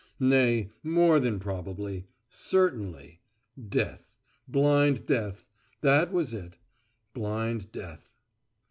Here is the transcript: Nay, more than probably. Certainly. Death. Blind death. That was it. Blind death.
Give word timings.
Nay, 0.19 0.71
more 0.81 1.19
than 1.19 1.37
probably. 1.39 2.07
Certainly. 2.27 3.19
Death. 3.69 4.15
Blind 4.47 5.05
death. 5.05 5.45
That 5.81 6.11
was 6.11 6.33
it. 6.33 6.57
Blind 7.13 7.71
death. 7.71 8.11